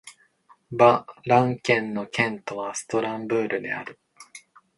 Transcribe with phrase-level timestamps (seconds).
[0.71, 3.99] バ＝ラン県の県都はストラスブールである